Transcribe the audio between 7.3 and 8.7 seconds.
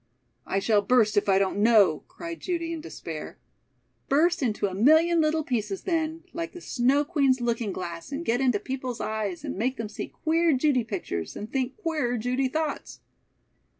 looking glass and get into